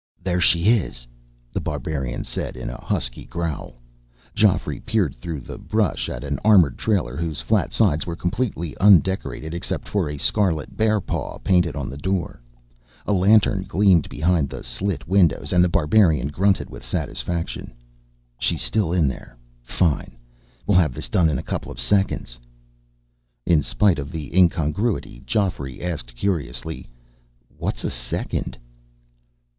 [0.23, 1.05] "There she is,"
[1.53, 3.75] The Barbarian said in a husky growl.
[4.33, 9.53] Geoffrey peered through the brush at an armored trailer whose flat sides were completely undecorated
[9.53, 12.41] except for a scarlet bearpaw painted on the door.
[13.05, 17.71] A lantern gleamed behind the slit windows, and The Barbarian grunted with satisfaction.
[18.39, 19.37] "She's still in there.
[19.61, 20.17] Fine.
[20.65, 22.39] We'll have this done in a couple of seconds."
[23.45, 26.87] In spite of the incongruity, Geoffrey asked curiously:
[27.55, 28.57] "What's a second?"